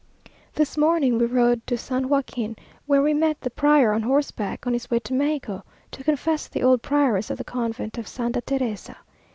This 0.55 0.77
morning 0.79 1.19
we 1.19 1.27
rode 1.27 1.67
to 1.67 1.77
San 1.77 2.09
Joaquin, 2.09 2.55
where 2.87 3.03
we 3.03 3.13
met 3.13 3.39
the 3.39 3.51
prior 3.51 3.93
on 3.93 4.01
horseback, 4.01 4.65
on 4.65 4.73
his 4.73 4.89
way 4.89 4.97
to 4.97 5.13
Mexico 5.13 5.63
to 5.91 6.03
confess 6.03 6.47
the 6.47 6.63
old 6.63 6.81
prioress 6.81 7.29
of 7.29 7.37
the 7.37 7.43
convent 7.43 7.99
of 7.99 8.07
Santa 8.07 8.41
Teresa. 8.41 8.97